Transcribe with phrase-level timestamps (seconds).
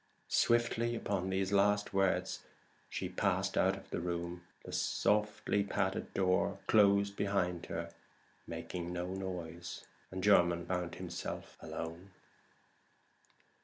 [0.31, 2.41] Swiftly upon those last words Mrs.
[2.89, 4.41] Transome passed out of the room.
[4.65, 7.93] The softly padded door closed behind her
[8.47, 12.09] making no noise, and Jermyn found himself alone.